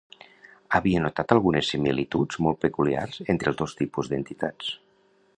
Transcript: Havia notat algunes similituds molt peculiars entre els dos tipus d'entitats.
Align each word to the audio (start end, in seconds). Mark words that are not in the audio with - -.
Havia 0.77 1.01
notat 1.01 1.33
algunes 1.35 1.67
similituds 1.73 2.39
molt 2.45 2.59
peculiars 2.65 3.21
entre 3.35 3.53
els 3.53 3.61
dos 3.63 3.77
tipus 3.83 4.09
d'entitats. 4.15 4.73